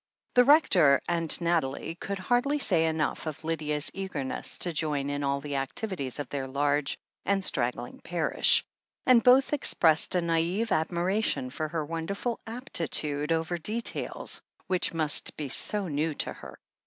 [0.33, 5.41] The Rector and Nathalie could hardly say enough of Lydia's eagerness to join in all
[5.41, 8.63] the activities of their large and straggling parish,
[9.05, 15.49] and both expressed a naive admiration for her wonderful aptitude over details which must be
[15.49, 16.57] so new to her.